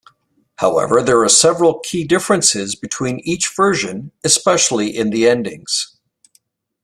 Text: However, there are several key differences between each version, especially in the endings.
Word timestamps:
However, 0.55 1.03
there 1.03 1.21
are 1.21 1.29
several 1.29 1.77
key 1.77 2.03
differences 2.03 2.73
between 2.73 3.19
each 3.19 3.55
version, 3.55 4.11
especially 4.23 4.97
in 4.97 5.11
the 5.11 5.29
endings. 5.29 5.95